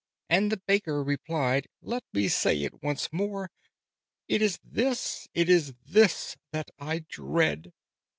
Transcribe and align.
And 0.31 0.51
the 0.51 0.57
Baker 0.57 1.03
replied 1.03 1.67
"Let 1.79 2.03
me 2.11 2.27
say 2.27 2.63
it 2.63 2.81
once 2.81 3.13
more. 3.13 3.51
It 4.27 4.41
is 4.41 4.57
this, 4.63 5.27
it 5.35 5.47
is 5.47 5.75
this 5.85 6.37
that 6.51 6.71
I 6.79 7.05
dread! 7.07 7.71